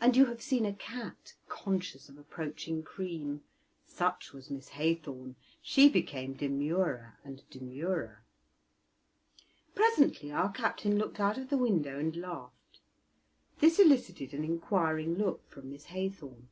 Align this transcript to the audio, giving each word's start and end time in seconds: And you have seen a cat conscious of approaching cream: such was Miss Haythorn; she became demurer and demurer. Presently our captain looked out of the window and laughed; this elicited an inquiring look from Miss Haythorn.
And 0.00 0.16
you 0.16 0.26
have 0.26 0.42
seen 0.42 0.66
a 0.66 0.72
cat 0.72 1.36
conscious 1.46 2.08
of 2.08 2.18
approaching 2.18 2.82
cream: 2.82 3.42
such 3.86 4.32
was 4.32 4.50
Miss 4.50 4.70
Haythorn; 4.70 5.36
she 5.62 5.88
became 5.88 6.34
demurer 6.34 7.16
and 7.22 7.48
demurer. 7.48 8.24
Presently 9.76 10.32
our 10.32 10.50
captain 10.50 10.98
looked 10.98 11.20
out 11.20 11.38
of 11.38 11.48
the 11.48 11.56
window 11.56 12.00
and 12.00 12.16
laughed; 12.16 12.80
this 13.60 13.78
elicited 13.78 14.34
an 14.34 14.42
inquiring 14.42 15.14
look 15.16 15.48
from 15.48 15.70
Miss 15.70 15.84
Haythorn. 15.84 16.48